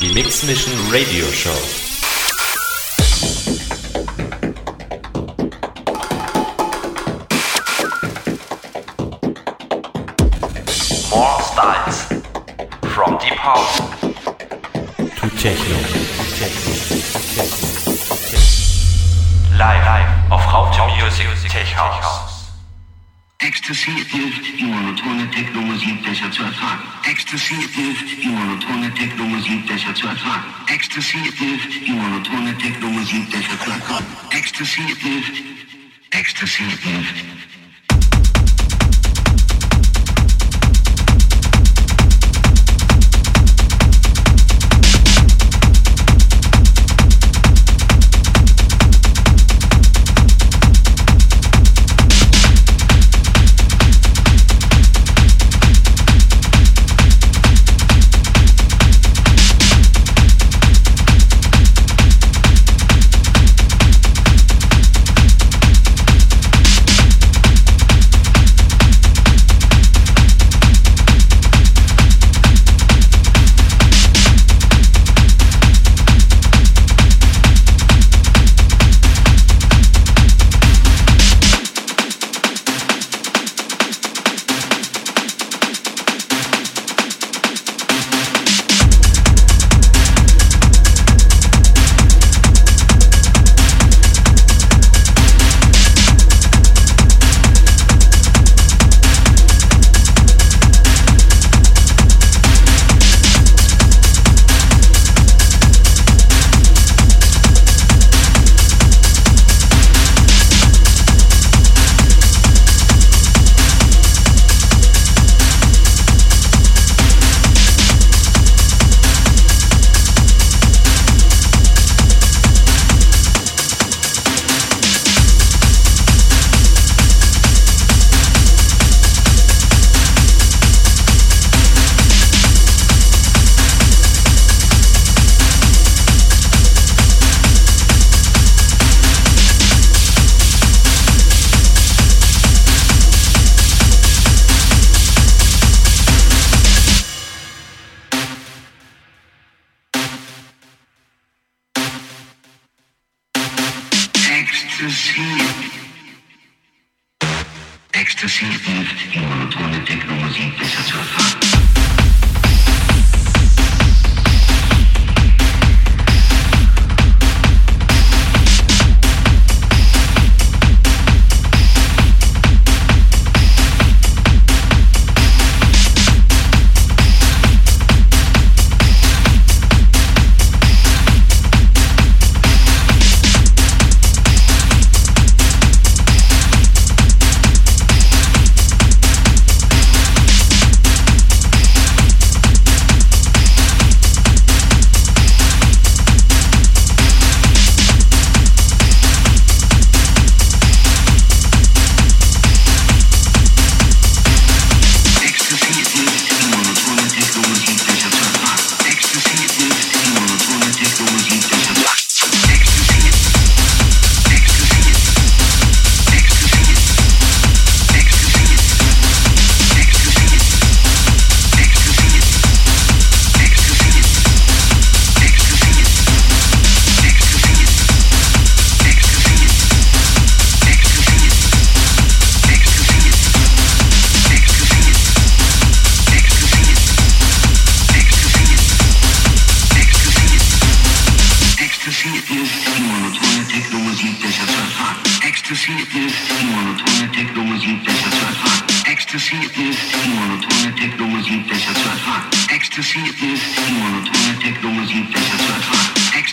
Die 0.00 0.12
Mix 0.12 0.42
Mission 0.42 0.72
Radio 0.90 1.24
Show. 1.32 1.50
More 11.10 11.40
styles. 11.42 12.06
From 12.94 13.18
deep 13.18 13.38
house 13.38 13.78
To 15.20 15.28
Techno. 15.38 15.76
live, 19.56 19.84
live 19.86 20.30
auf 20.30 20.52
Raute 20.52 20.82
Music 20.96 21.50
Tech 21.50 21.74
House. 21.76 22.33
Ecstasy 23.66 23.92
hilft, 23.92 24.58
die 24.60 24.64
monotone 24.64 25.30
Techno-Musik 25.30 26.02
besser 26.02 26.30
zu 26.30 26.42
ertragen. 26.42 26.82
Ecstasy 27.04 27.54
hilft, 27.54 28.22
die 28.22 28.28
monotone 28.28 28.92
Techno-Musik 28.92 29.66
besser 29.66 29.94
zu 29.94 30.06
ertragen. 30.06 30.44
Ecstasy 30.66 31.16
hilft, 31.34 31.86
die 31.86 31.92
monotone 31.92 32.58
Techno-Musik 32.58 33.30
besser 33.30 33.58
zu 33.64 33.70
ertragen. 33.70 34.06
Ecstasy 34.32 34.82
hilft, 35.00 35.42
Ecstasy 36.10 36.64
hilft. 36.82 37.24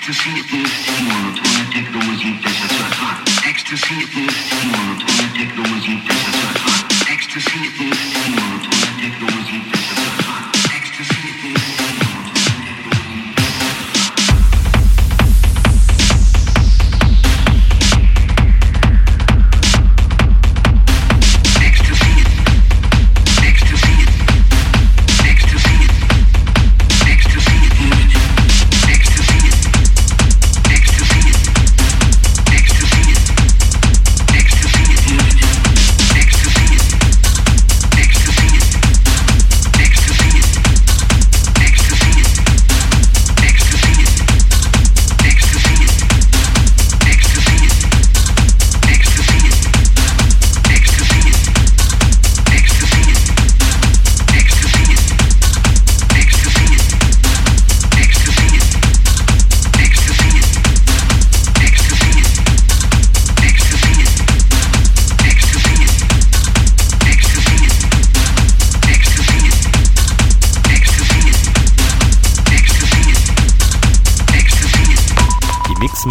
Ecstasy 0.02 0.32
is 0.32 0.74
monotone 1.06 1.70
technology 1.72 2.34
pesacakar. 2.42 3.22
Ecstasy 3.46 3.98
is 4.26 4.36
monotone 4.66 5.30
technology 5.38 6.02
pesacakar. 6.08 7.12
Ecstasy 7.14 7.60
is 7.86 8.00
monotone 8.34 8.98
technology 8.98 9.60
pesacakar. 9.70 10.01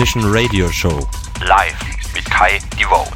Transmission 0.01 0.33
Radio 0.33 0.71
Show. 0.73 1.07
Live 1.47 1.77
mit 2.15 2.25
Kai 2.25 2.59
Devote. 2.79 3.13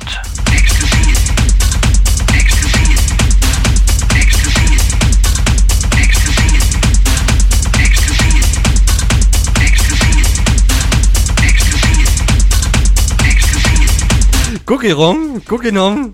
Guck 14.67 14.85
ihn 14.85 14.93
rum, 14.93 15.43
guck 15.49 15.65
ihn 15.65 15.79
um. 15.79 16.13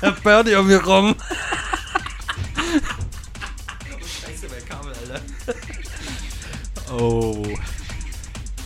Er 0.00 0.10
Birdie 0.10 0.56
um 0.56 0.66
mich 0.66 0.84
rum. 0.84 1.14
Oh. 6.90 7.46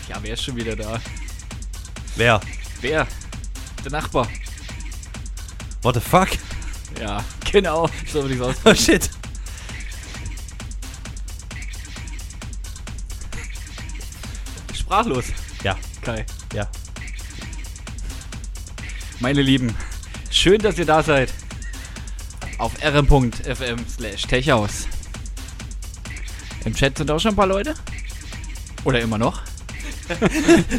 Ja, 0.08 0.16
wer 0.22 0.32
ist 0.32 0.44
schon 0.44 0.56
wieder 0.56 0.74
da? 0.74 0.98
Wer? 2.16 2.40
Wer? 2.80 3.06
Der 3.84 3.92
Nachbar. 3.92 4.28
What 5.82 5.94
the 5.94 6.00
fuck? 6.00 6.28
Ja, 7.00 7.24
genau. 7.50 7.88
So 8.06 8.22
würde 8.22 8.34
ich 8.34 8.40
aus. 8.40 8.56
Oh 8.64 8.74
shit. 8.74 9.10
Sprachlos. 14.74 15.24
Ja, 15.64 15.76
Kai. 16.02 16.26
ja. 16.54 16.68
Meine 19.20 19.40
Lieben, 19.40 19.74
schön, 20.30 20.58
dass 20.58 20.78
ihr 20.78 20.84
da 20.84 21.02
seid. 21.02 21.32
Auf 22.58 22.72
rm.fm 22.82 23.88
slash 23.88 24.22
techhaus. 24.22 24.86
Im 26.64 26.74
Chat 26.74 26.98
sind 26.98 27.10
auch 27.10 27.18
schon 27.18 27.32
ein 27.32 27.36
paar 27.36 27.46
Leute. 27.46 27.74
Oder 28.84 29.00
immer 29.00 29.18
noch. 29.18 29.40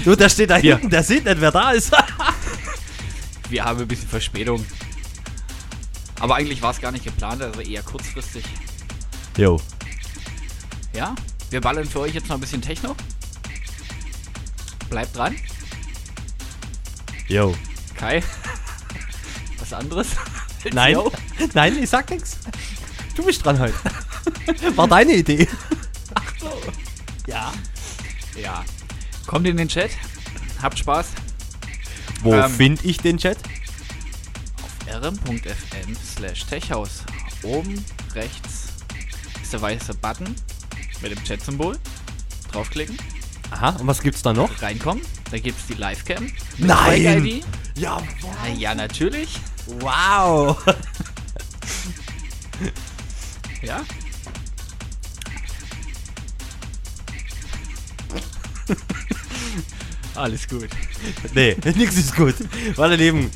Du, 0.04 0.16
der 0.16 0.30
steht 0.30 0.50
da 0.50 0.58
Hier. 0.58 0.76
hinten, 0.76 0.90
der 0.90 1.04
sieht 1.04 1.26
nicht, 1.26 1.40
wer 1.42 1.52
da 1.52 1.72
ist. 1.72 1.92
Wir 3.50 3.64
haben 3.64 3.80
ein 3.80 3.88
bisschen 3.88 4.08
Verspätung. 4.08 4.66
Aber 6.20 6.36
eigentlich 6.36 6.62
war 6.62 6.72
es 6.72 6.80
gar 6.80 6.92
nicht 6.92 7.04
geplant, 7.04 7.42
also 7.42 7.60
eher 7.62 7.84
kurzfristig. 7.84 8.44
Jo. 9.38 9.60
Ja, 10.94 11.16
wir 11.50 11.60
ballern 11.60 11.86
für 11.86 12.02
euch 12.02 12.14
jetzt 12.14 12.30
noch 12.30 12.36
ein 12.38 12.42
bisschen 12.42 12.62
Techno. 12.62 12.96
Bleibt 14.90 15.16
dran. 15.16 15.36
Jo. 17.28 17.56
Kai. 17.96 18.24
Was 19.60 19.74
anderes? 19.74 20.08
Nein, 20.72 20.96
nein, 21.54 21.84
ich 21.84 21.90
sag 21.90 22.10
nix. 22.10 22.38
Du 23.18 23.24
bist 23.26 23.44
dran 23.44 23.60
heute. 23.60 23.76
War 24.78 24.88
deine 24.88 25.14
Idee. 25.14 25.46
Ja. 27.28 27.52
Ja. 28.42 28.64
Kommt 29.28 29.48
in 29.48 29.58
den 29.58 29.68
Chat. 29.68 29.92
Habt 30.62 30.78
Spaß. 30.80 31.08
Wo 32.22 32.34
Ähm. 32.34 32.52
find 32.52 32.86
ich 32.86 32.98
den 32.98 33.18
Chat? 33.18 33.38
rm.fm 34.88 35.96
slash 36.16 36.46
techhaus. 36.46 37.04
Oben 37.44 37.84
rechts 38.14 38.68
ist 39.42 39.54
der 39.54 39.62
weiße 39.62 39.94
Button 39.96 40.36
mit 41.02 41.12
dem 41.12 41.24
Chat-Symbol. 41.24 41.78
Draufklicken, 42.52 42.98
Aha, 43.52 43.70
und 43.72 43.88
was 43.88 44.02
gibt's 44.02 44.22
da 44.22 44.32
noch? 44.34 44.62
reinkommen. 44.62 45.04
Da 45.32 45.40
gibt 45.40 45.60
es 45.60 45.66
die 45.68 45.74
Livecam. 45.74 46.32
Nein! 46.60 47.42
Ja, 47.76 47.98
Ah, 47.98 48.48
Ja, 48.56 48.76
natürlich. 48.76 49.40
wow. 49.80 50.58
Ja. 53.62 53.82
Alles 60.16 60.48
gut. 60.48 60.68
Nee, 61.34 61.56
nix 61.76 61.98
ist 61.98 62.16
gut. 62.16 62.36
Meine 62.78 62.96
Lieben. 62.96 63.32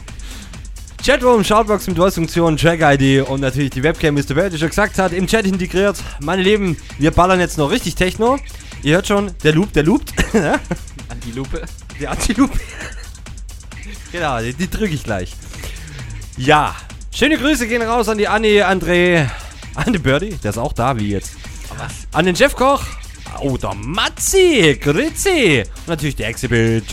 Chatroom, 1.03 1.43
Shoutbox 1.43 1.87
mit 1.87 1.97
Voice-Funktion, 1.97 2.57
Track-ID 2.57 3.27
und 3.27 3.39
natürlich 3.39 3.69
die 3.69 3.81
Webcam, 3.83 4.15
wie 4.15 4.19
es 4.19 4.25
der 4.25 4.35
Welt 4.35 4.57
schon 4.59 4.69
gesagt 4.69 4.97
hat, 4.97 5.13
im 5.13 5.27
Chat 5.27 5.45
integriert. 5.45 5.97
Meine 6.19 6.41
Lieben, 6.41 6.75
wir 6.97 7.11
ballern 7.11 7.39
jetzt 7.39 7.57
noch 7.57 7.71
richtig 7.71 7.95
Techno. 7.95 8.39
Ihr 8.83 8.95
hört 8.95 9.07
schon, 9.07 9.31
der 9.43 9.53
Loop, 9.53 9.71
der 9.73 9.83
loopt. 9.83 10.11
An 10.33 11.19
die 11.25 11.31
Lupe. 11.31 11.63
Der 11.99 12.11
Anti-Loop. 12.11 12.51
genau, 14.11 14.39
die, 14.39 14.53
die 14.53 14.69
drücke 14.69 14.93
ich 14.93 15.03
gleich. 15.03 15.33
Ja, 16.37 16.75
schöne 17.11 17.37
Grüße 17.37 17.67
gehen 17.67 17.81
raus 17.81 18.09
an 18.09 18.17
die 18.17 18.27
Anni, 18.27 18.61
André, 18.61 19.27
an 19.73 19.93
den 19.93 20.03
Birdie, 20.03 20.37
der 20.43 20.51
ist 20.51 20.57
auch 20.57 20.73
da, 20.73 20.99
wie 20.99 21.09
jetzt. 21.09 21.31
Was? 21.77 21.93
An 22.11 22.25
den 22.25 22.35
Jeff 22.35 22.55
Koch. 22.55 22.83
Oh, 23.39 23.57
der 23.57 23.73
Matzi, 23.75 24.77
Grüezi. 24.81 25.63
Und 25.79 25.87
natürlich 25.87 26.15
der 26.15 26.29
Exhibit. 26.29 26.83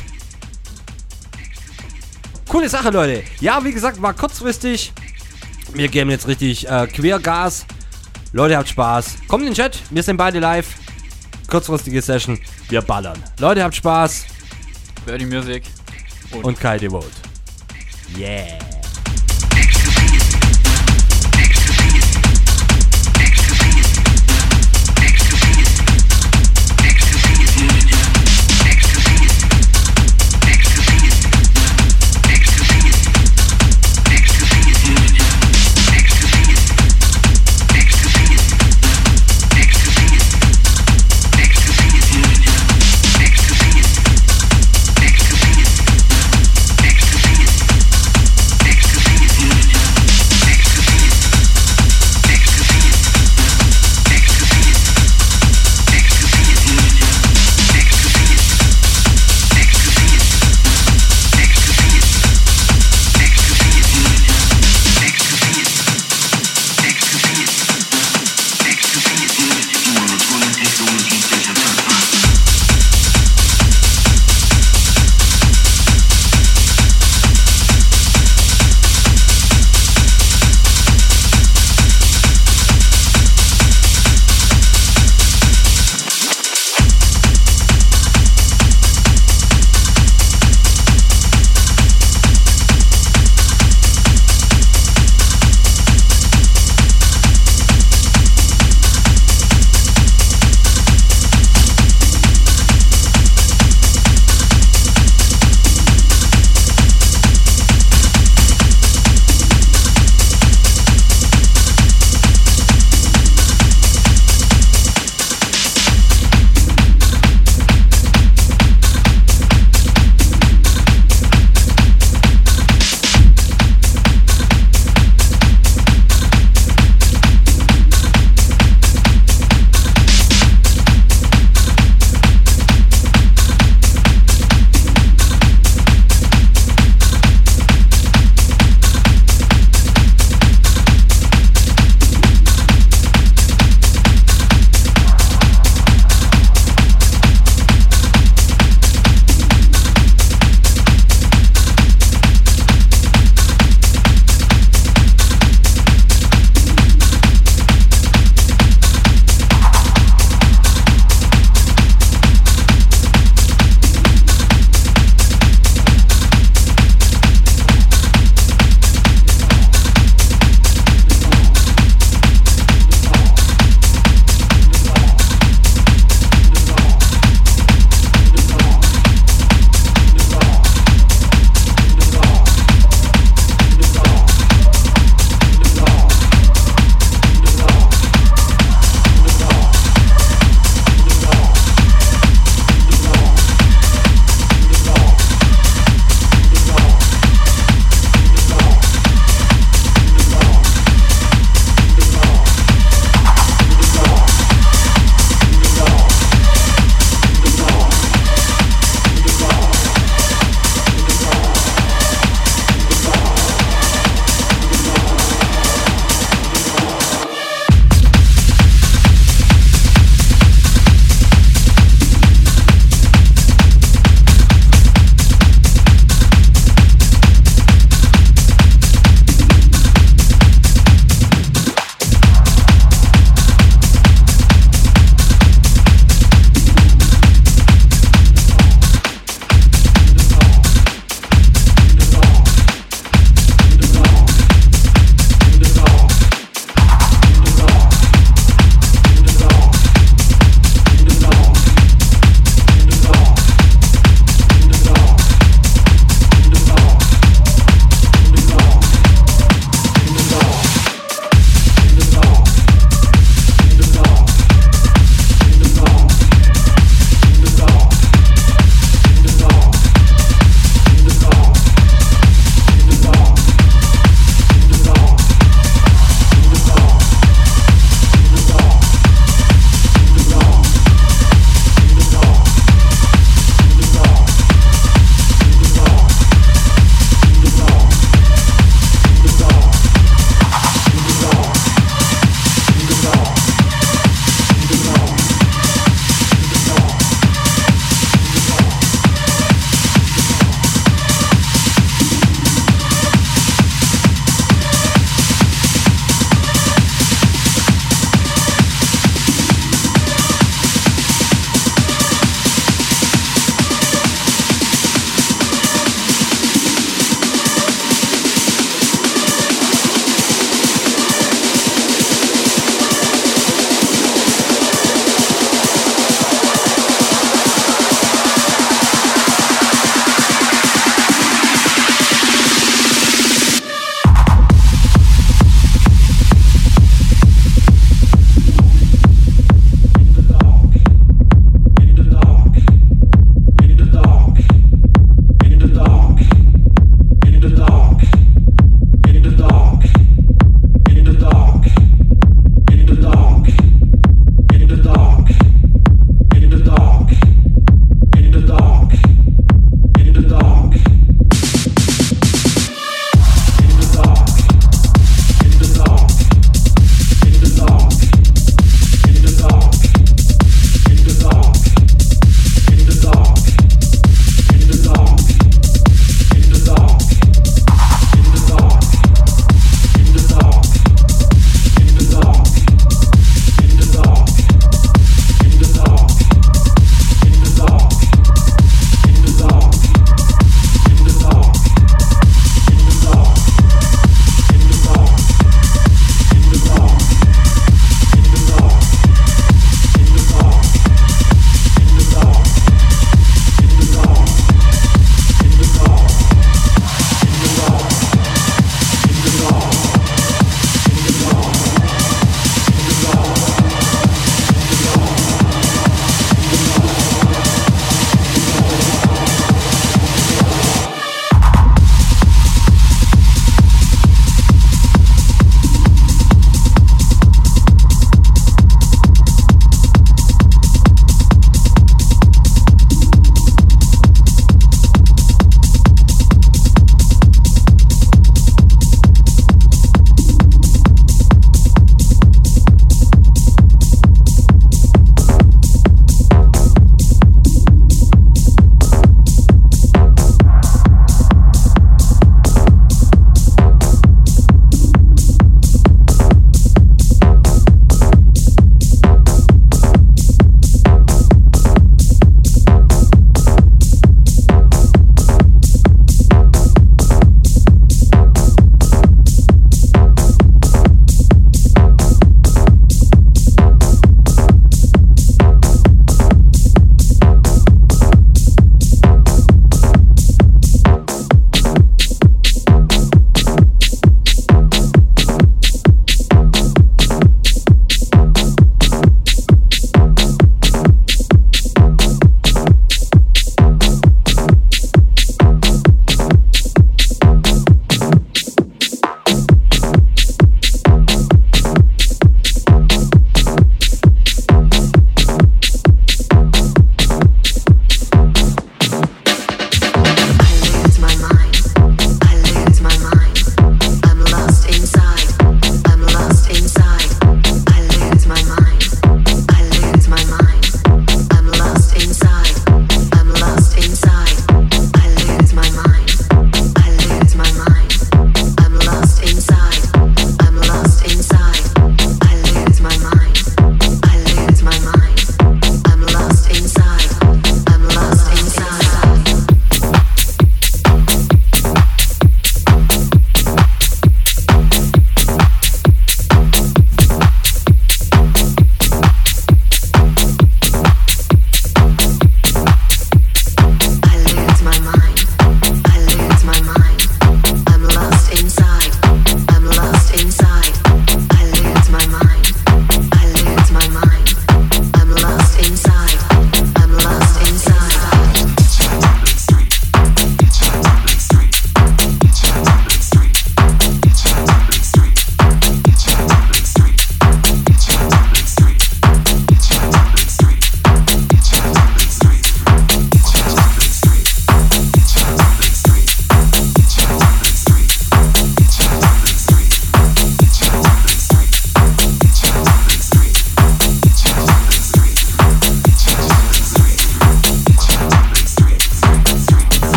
Coole 2.49 2.69
Sache, 2.69 2.91
Leute. 2.91 3.25
Ja, 3.41 3.65
wie 3.65 3.73
gesagt, 3.73 4.01
war 4.01 4.15
kurzfristig. 4.15 4.93
Wir 5.73 5.89
geben 5.89 6.11
jetzt 6.11 6.29
richtig 6.29 6.69
äh, 6.69 6.87
Quergas. 6.87 7.67
Leute, 8.33 8.57
habt 8.57 8.69
Spaß. 8.69 9.17
Kommt 9.29 9.43
in 9.43 9.51
den 9.51 9.55
Chat. 9.55 9.79
Wir 9.91 10.03
sind 10.03 10.17
beide 10.17 10.39
live. 10.39 10.67
Kurzfristige 11.49 12.01
Session. 12.03 12.39
Wir 12.69 12.83
ballern. 12.83 13.23
Leute, 13.39 13.63
habt 13.63 13.75
Spaß. 13.75 14.27
Birdie 15.07 15.27
Music. 15.27 15.65
Und 16.43 16.59
Kai 16.59 16.79
Devote. 16.79 17.07
Yeah. 18.19 18.74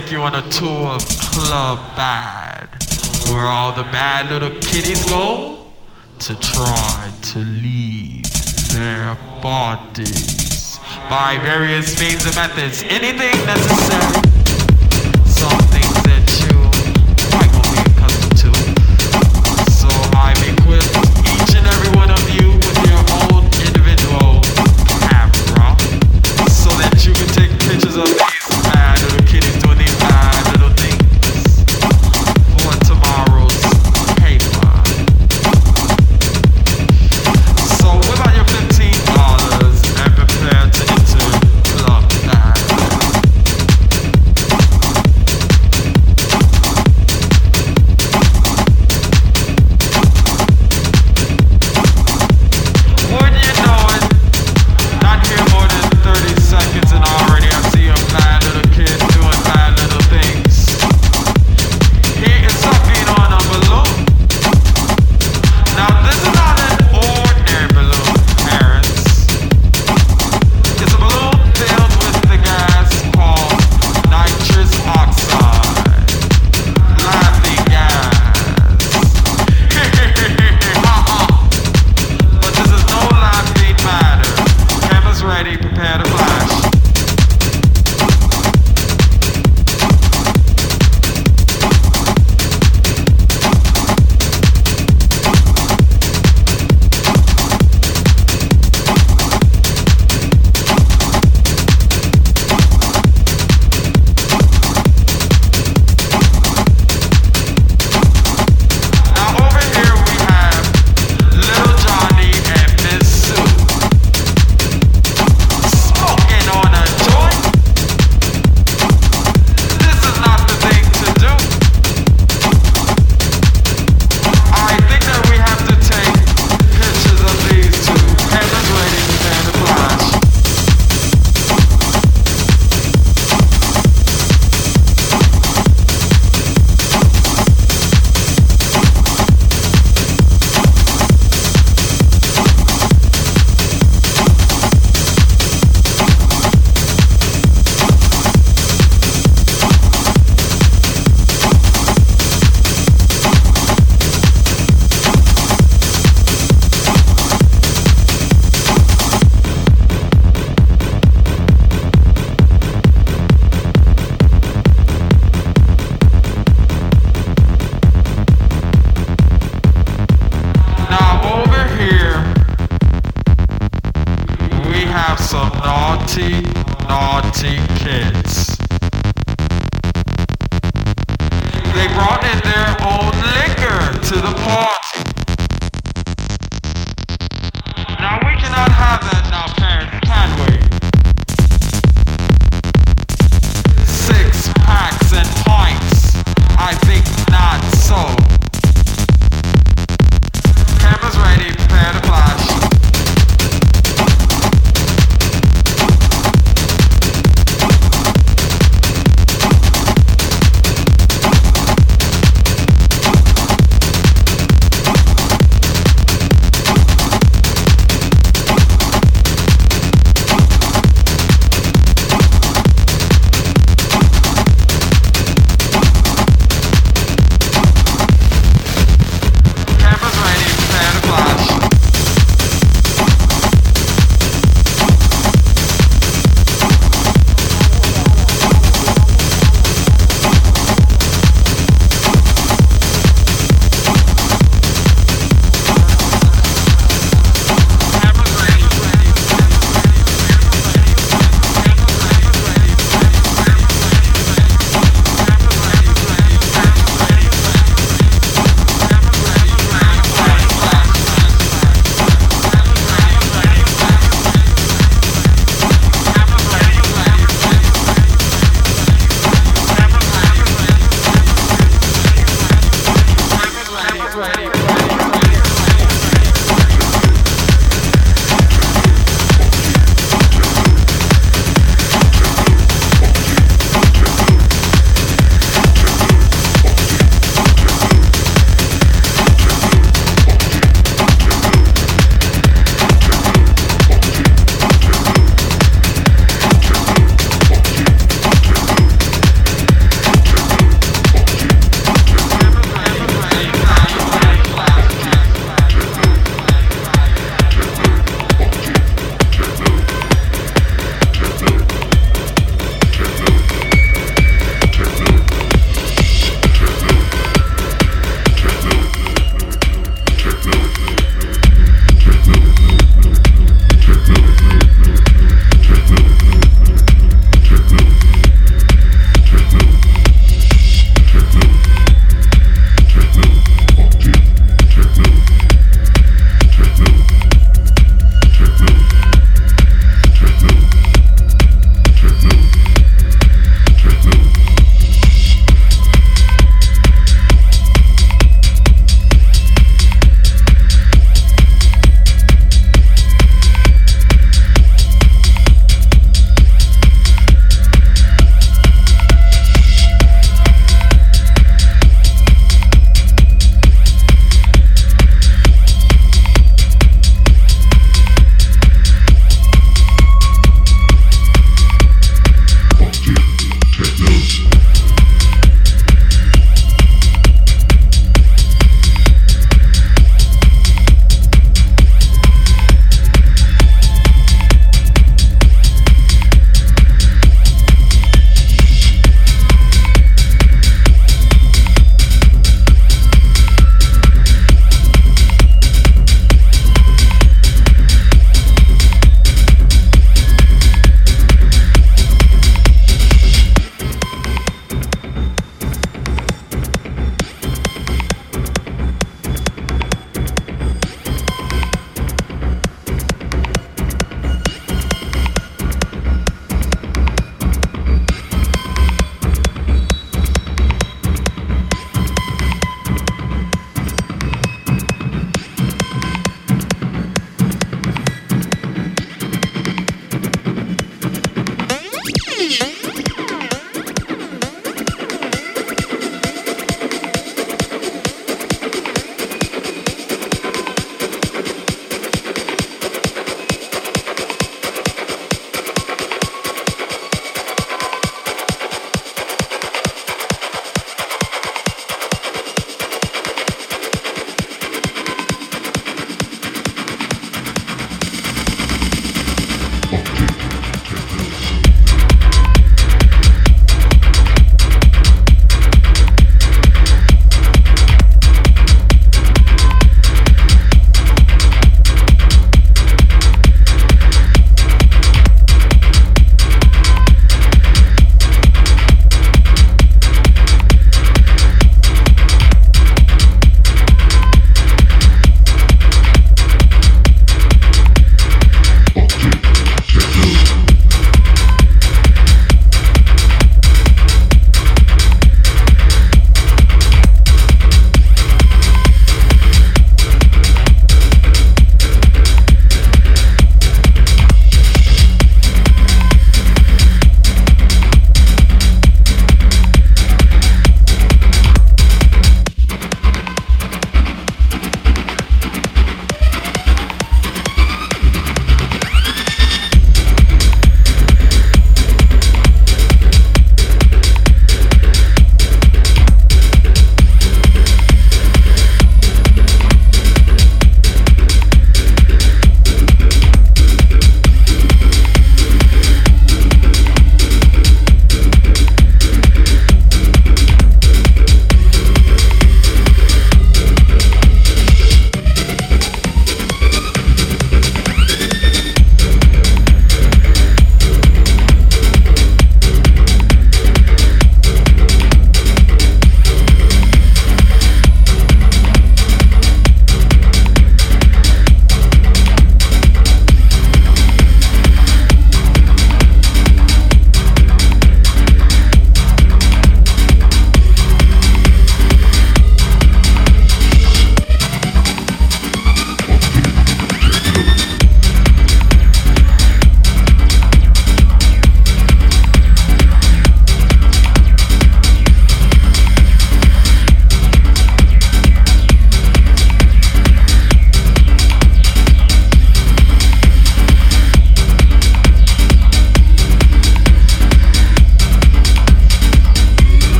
take 0.00 0.12
you 0.12 0.20
on 0.20 0.34
a 0.36 0.42
tour 0.50 0.86
of 0.90 1.08
Club 1.08 1.78
Bad, 1.96 2.68
where 3.32 3.46
all 3.46 3.72
the 3.72 3.82
bad 3.84 4.30
little 4.30 4.50
kitties 4.60 5.04
go 5.06 5.66
to 6.20 6.38
try 6.38 7.12
to 7.20 7.38
leave 7.40 8.22
their 8.72 9.16
bodies 9.42 10.78
by 11.10 11.36
various 11.42 11.98
means 11.98 12.24
and 12.26 12.36
methods, 12.36 12.84
anything 12.84 13.44
necessary. 13.44 14.27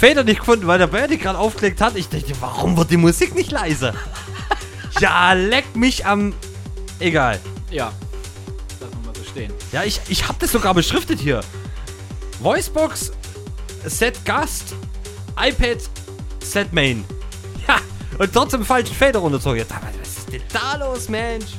Fader 0.00 0.24
nicht 0.24 0.38
gefunden, 0.40 0.66
weil 0.66 0.78
der 0.78 0.86
Birdie 0.86 1.18
gerade 1.18 1.38
aufgelegt 1.38 1.82
hat. 1.82 1.94
Ich 1.94 2.08
dachte, 2.08 2.32
warum 2.40 2.74
wird 2.74 2.90
die 2.90 2.96
Musik 2.96 3.34
nicht 3.34 3.50
leiser? 3.52 3.92
ja, 4.98 5.34
leck 5.34 5.76
mich 5.76 6.06
am. 6.06 6.32
Egal. 7.00 7.38
Ja. 7.70 7.92
Lass 8.80 8.90
mal 9.04 9.14
so 9.14 9.22
stehen. 9.24 9.52
Ja, 9.72 9.84
ich, 9.84 10.00
ich 10.08 10.26
habe 10.26 10.38
das 10.38 10.52
sogar 10.52 10.72
beschriftet 10.72 11.20
hier. 11.20 11.42
Voicebox, 12.40 13.12
Set 13.84 14.24
Gast, 14.24 14.74
iPad, 15.38 15.78
Set 16.42 16.72
Main. 16.72 17.04
Ja, 17.68 17.76
und 18.18 18.32
trotzdem 18.32 18.64
falschen 18.64 18.94
Fader 18.94 19.18
runterzogen. 19.18 19.66
Was 19.68 20.16
ist 20.16 20.32
denn 20.32 20.42
da 20.50 20.76
los, 20.76 21.10
Mensch? 21.10 21.52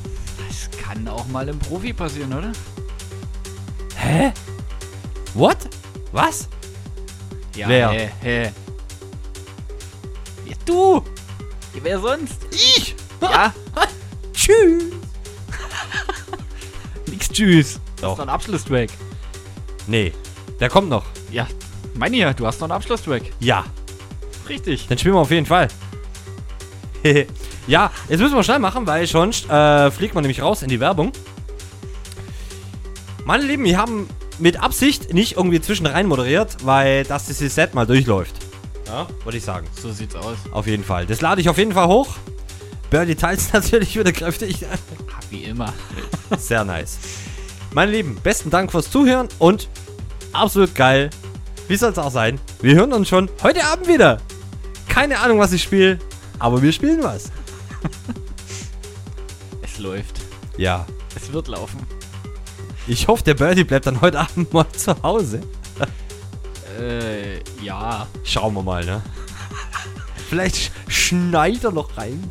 Das 0.47 0.67
kann 0.83 1.07
auch 1.07 1.27
mal 1.27 1.47
im 1.47 1.59
Profi 1.59 1.93
passieren, 1.93 2.33
oder? 2.33 2.51
Hä? 3.95 4.33
What? 5.35 5.57
Was? 6.11 6.49
Ja, 7.61 7.69
Wer? 7.69 7.89
Hä, 7.91 8.09
hä. 8.23 8.51
Ja, 10.47 10.55
du! 10.65 11.03
Wer 11.73 11.99
sonst? 11.99 12.37
Ich? 12.49 12.95
Ja, 13.21 13.53
Tschüss. 14.33 14.85
nix 17.07 17.29
tschüss. 17.29 17.79
Das 17.97 18.11
ist 18.13 18.17
doch 18.17 18.19
ein 18.19 18.29
Abschlusstrack. 18.29 18.89
Nee, 19.85 20.11
der 20.59 20.69
kommt 20.69 20.89
noch. 20.89 21.05
Ja, 21.31 21.45
meine 21.93 22.17
ja, 22.17 22.33
du 22.33 22.47
hast 22.47 22.59
noch 22.61 22.65
einen 22.65 22.77
Abschlusstrack. 22.77 23.21
Ja, 23.39 23.63
Richtig. 24.49 24.87
dann 24.87 24.97
spielen 24.97 25.13
wir 25.13 25.19
auf 25.19 25.29
jeden 25.29 25.45
Fall. 25.45 25.67
ja, 27.67 27.91
jetzt 28.09 28.19
müssen 28.19 28.35
wir 28.35 28.43
schnell 28.43 28.57
machen, 28.57 28.87
weil 28.87 29.05
sonst 29.05 29.47
äh, 29.51 29.91
fliegt 29.91 30.15
man 30.15 30.23
nämlich 30.23 30.41
raus 30.41 30.63
in 30.63 30.69
die 30.69 30.79
Werbung. 30.79 31.11
Meine 33.23 33.43
Lieben, 33.43 33.65
wir 33.65 33.77
haben 33.77 34.09
mit 34.41 34.61
Absicht 34.61 35.13
nicht 35.13 35.37
irgendwie 35.37 35.61
zwischen 35.61 35.85
rein 35.85 36.07
moderiert, 36.07 36.57
weil 36.65 37.03
das 37.03 37.27
dieses 37.27 37.55
Set 37.55 37.73
mal 37.75 37.85
durchläuft. 37.85 38.35
Ja, 38.87 39.07
würde 39.23 39.37
ich 39.37 39.43
sagen. 39.43 39.67
So 39.79 39.91
sieht's 39.91 40.15
aus. 40.15 40.37
Auf 40.51 40.67
jeden 40.67 40.83
Fall. 40.83 41.05
Das 41.05 41.21
lade 41.21 41.39
ich 41.39 41.47
auf 41.47 41.57
jeden 41.57 41.71
Fall 41.71 41.87
hoch. 41.87 42.15
Birdie 42.89 43.15
teilt 43.15 43.39
natürlich 43.53 43.97
wieder 43.97 44.11
kräftig. 44.11 44.65
Wie 45.29 45.43
immer. 45.43 45.71
Sehr 46.37 46.65
nice. 46.65 46.97
Meine 47.73 47.91
Lieben, 47.91 48.15
besten 48.21 48.49
Dank 48.49 48.71
fürs 48.71 48.91
Zuhören 48.91 49.29
und 49.39 49.69
absolut 50.33 50.75
geil. 50.75 51.09
Wie 51.69 51.77
soll 51.77 51.91
es 51.91 51.97
auch 51.97 52.11
sein? 52.11 52.39
Wir 52.61 52.75
hören 52.75 52.91
uns 52.91 53.07
schon 53.07 53.29
heute 53.43 53.63
Abend 53.63 53.87
wieder. 53.87 54.19
Keine 54.89 55.19
Ahnung, 55.19 55.39
was 55.39 55.53
ich 55.53 55.63
spiele, 55.63 55.99
aber 56.37 56.61
wir 56.61 56.73
spielen 56.73 57.01
was. 57.01 57.31
Es 59.61 59.79
läuft. 59.79 60.19
Ja. 60.57 60.85
Es 61.15 61.31
wird 61.31 61.47
laufen. 61.47 61.79
Ich 62.87 63.07
hoffe, 63.07 63.23
der 63.23 63.35
Birdie 63.35 63.63
bleibt 63.63 63.85
dann 63.85 64.01
heute 64.01 64.19
Abend 64.19 64.53
mal 64.53 64.69
zu 64.77 65.01
Hause. 65.03 65.41
Äh, 66.79 67.39
ja. 67.63 68.07
Schauen 68.23 68.53
wir 68.55 68.63
mal, 68.63 68.83
ne? 68.83 69.01
Vielleicht 70.29 70.55
sch 70.55 70.71
schneit 71.11 71.63
er 71.63 71.71
noch 71.71 71.97
rein. 71.97 72.29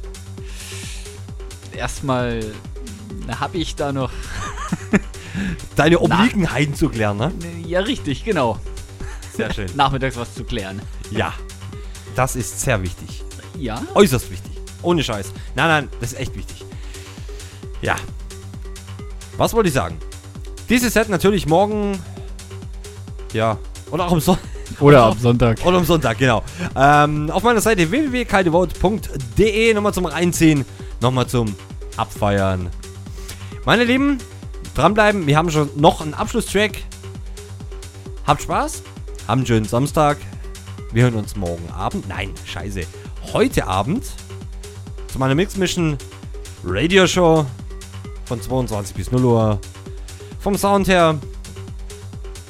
Erstmal 1.73 2.43
habe 3.39 3.59
ich 3.59 3.77
da 3.77 3.93
noch. 3.93 4.11
Deine 5.77 6.01
Obliegenheiten 6.01 6.75
zu 6.75 6.89
klären, 6.89 7.19
ne? 7.19 7.33
Ja, 7.67 7.81
richtig, 7.81 8.25
genau. 8.25 8.59
Sehr 9.37 9.53
schön. 9.53 9.71
Nachmittags 9.77 10.17
was 10.17 10.35
zu 10.35 10.45
klären. 10.45 10.83
Ja. 11.11 11.33
Das 12.17 12.37
ist 12.37 12.61
sehr 12.61 12.83
wichtig. 12.83 13.23
Ja? 13.59 13.83
Äußerst 13.95 14.31
wichtig. 14.31 14.53
Ohne 14.83 15.05
Scheiß. 15.05 15.33
Nein, 15.55 15.69
nein, 15.69 15.89
das 16.01 16.13
ist 16.13 16.19
echt 16.19 16.37
wichtig. 16.37 16.65
Ja. 17.83 17.97
Was 19.37 19.53
wollte 19.53 19.69
ich 19.69 19.75
sagen? 19.75 19.99
Dieses 20.71 20.95
Set 20.95 21.09
natürlich 21.09 21.47
morgen. 21.49 21.99
Ja. 23.33 23.59
Oder 23.91 24.07
auch 24.07 24.13
am 24.13 24.21
Sonntag. 24.21 24.45
Oder 24.81 25.03
am 25.03 25.19
Sonntag. 25.19 25.59
Oder 25.65 25.79
am 25.79 25.85
Sonntag, 25.85 26.17
genau. 26.17 26.45
Ähm, 26.77 27.29
auf 27.29 27.43
meiner 27.43 27.61
Seite 27.61 27.91
www.kaltevote.de 27.91 29.75
nochmal 29.75 29.93
zum 29.93 30.07
Reinziehen, 30.07 30.65
nochmal 31.01 31.27
zum 31.27 31.57
Abfeiern. 31.97 32.71
Meine 33.65 33.83
Lieben, 33.83 34.19
dranbleiben. 34.77 35.27
Wir 35.27 35.37
haben 35.37 35.51
schon 35.51 35.69
noch 35.75 36.01
einen 36.01 36.15
Abschlusstrack. 36.15 36.79
Habt 38.25 38.43
Spaß. 38.43 38.83
Habt 39.27 39.39
einen 39.39 39.47
schönen 39.47 39.67
Samstag. 39.67 40.19
Wir 40.93 41.03
hören 41.03 41.15
uns 41.15 41.35
morgen 41.35 41.69
Abend. 41.71 42.09
Nein, 42.09 42.33
scheiße. 42.47 42.83
Heute 43.33 43.67
Abend 43.67 44.05
zu 45.09 45.19
meiner 45.19 45.35
Mix 45.35 45.57
Mission 45.57 45.99
Radio 46.65 47.09
Show 47.09 47.45
von 48.25 48.41
22 48.41 48.95
bis 48.95 49.11
0 49.11 49.25
Uhr. 49.25 49.61
Vom 50.41 50.57
Sound 50.57 50.89
her 50.89 51.19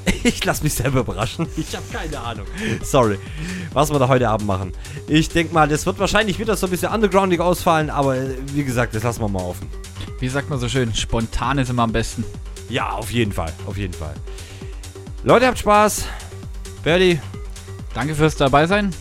ich 0.25 0.45
lasse 0.45 0.63
mich 0.63 0.75
selber 0.75 1.01
überraschen. 1.01 1.47
Ich 1.57 1.75
habe 1.77 1.85
keine 1.93 2.19
Ahnung. 2.19 2.47
Sorry. 2.83 3.19
Was 3.73 3.93
wir 3.93 3.99
da 3.99 4.09
heute 4.09 4.29
Abend 4.29 4.47
machen. 4.47 4.73
Ich 5.07 5.29
denke 5.29 5.53
mal, 5.53 5.69
das 5.69 5.85
wird 5.87 5.99
wahrscheinlich 5.99 6.39
wieder 6.39 6.57
so 6.57 6.67
ein 6.67 6.71
bisschen 6.71 6.93
undergroundig 6.93 7.41
ausfallen, 7.41 7.91
aber 7.91 8.17
äh, 8.17 8.35
wie 8.55 8.65
gesagt, 8.65 8.95
das 8.95 9.03
lassen 9.03 9.21
wir 9.21 9.29
mal 9.29 9.43
offen. 9.43 9.69
Wie 10.19 10.29
sagt 10.29 10.51
man 10.51 10.59
so 10.59 10.69
schön? 10.69 10.95
Spontan 10.95 11.59
ist 11.59 11.71
immer 11.71 11.83
am 11.83 11.93
besten. 11.93 12.25
Ja, 12.69 12.91
auf 12.91 13.11
jeden 13.11 13.33
Fall. 13.33 13.53
Auf 13.67 13.77
jeden 13.77 13.95
Fall. 13.95 14.15
Leute, 15.23 15.47
habt 15.47 15.59
Spaß. 15.59 16.07
Birdie, 16.83 17.21
Danke 17.95 18.15
fürs 18.15 18.37
dabei 18.37 18.67
sein. 18.67 18.95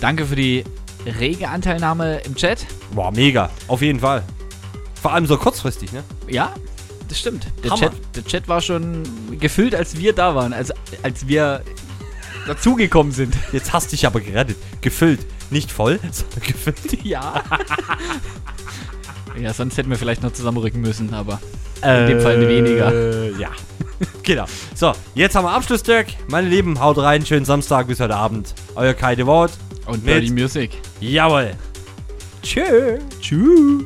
Danke 0.00 0.26
für 0.26 0.36
die 0.36 0.64
rege 1.06 1.48
Anteilnahme 1.48 2.18
im 2.18 2.34
Chat. 2.34 2.66
Boah, 2.92 3.10
mega. 3.10 3.50
Auf 3.66 3.82
jeden 3.82 4.00
Fall. 4.00 4.22
Vor 5.00 5.12
allem 5.12 5.26
so 5.26 5.36
kurzfristig, 5.36 5.92
ne? 5.92 6.04
Ja, 6.28 6.54
das 7.08 7.18
stimmt. 7.18 7.46
Der 7.62 7.70
Hammer. 7.70 7.80
Chat, 7.80 7.92
der 8.16 8.24
Chat 8.24 8.48
war 8.48 8.60
schon 8.60 9.02
gefüllt, 9.38 9.74
als 9.74 9.98
wir 9.98 10.12
da 10.12 10.34
waren. 10.34 10.52
Also, 10.52 10.74
als 11.02 11.26
wir 11.28 11.62
dazugekommen 12.46 13.12
sind. 13.12 13.34
Jetzt 13.52 13.72
hast 13.72 13.92
dich 13.92 14.06
aber 14.06 14.20
gerettet. 14.20 14.56
Gefüllt. 14.80 15.20
Nicht 15.50 15.70
voll, 15.70 15.98
sondern 16.10 16.40
gefüllt. 16.40 17.04
Ja. 17.04 17.42
ja, 19.40 19.52
sonst 19.52 19.76
hätten 19.76 19.90
wir 19.90 19.96
vielleicht 19.96 20.22
noch 20.22 20.32
zusammenrücken 20.32 20.80
müssen, 20.80 21.12
aber 21.14 21.40
in 21.82 22.06
dem 22.06 22.20
Fall 22.20 22.40
weniger. 22.48 22.92
Äh, 22.92 23.32
ja. 23.38 23.50
genau. 24.22 24.46
So, 24.74 24.92
jetzt 25.14 25.34
haben 25.34 25.44
wir 25.44 25.52
Abschlusstag. 25.52 26.06
Meine 26.28 26.48
Lieben, 26.48 26.80
haut 26.80 26.98
rein. 26.98 27.24
Schönen 27.26 27.44
Samstag 27.44 27.86
bis 27.88 28.00
heute 28.00 28.16
Abend. 28.16 28.54
Euer 28.74 28.94
Kai 28.94 29.14
Devote. 29.14 29.52
Und 29.86 30.06
Dirty 30.06 30.30
Music. 30.30 30.70
Jawohl. 31.00 31.52
Tschö. 32.42 32.98
Tschüss. 33.20 33.84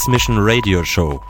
Mix 0.00 0.08
Mission 0.08 0.38
Radio 0.38 0.82
Show. 0.82 1.29